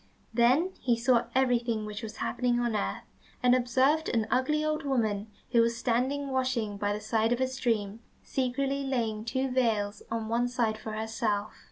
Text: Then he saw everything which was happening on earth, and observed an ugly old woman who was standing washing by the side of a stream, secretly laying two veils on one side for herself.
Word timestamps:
Then 0.33 0.71
he 0.79 0.97
saw 0.97 1.25
everything 1.35 1.85
which 1.85 2.01
was 2.01 2.15
happening 2.17 2.59
on 2.59 2.75
earth, 2.75 3.03
and 3.43 3.53
observed 3.53 4.09
an 4.09 4.25
ugly 4.31 4.65
old 4.65 4.83
woman 4.83 5.27
who 5.51 5.61
was 5.61 5.77
standing 5.77 6.31
washing 6.31 6.75
by 6.75 6.91
the 6.91 6.99
side 6.99 7.31
of 7.31 7.39
a 7.39 7.45
stream, 7.47 7.99
secretly 8.23 8.83
laying 8.83 9.23
two 9.25 9.51
veils 9.51 10.01
on 10.09 10.27
one 10.27 10.47
side 10.47 10.79
for 10.79 10.93
herself. 10.93 11.53